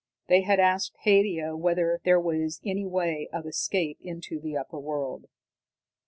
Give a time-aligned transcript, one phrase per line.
[0.29, 5.27] They had asked Haidia whether there was any way of escape into the upper world.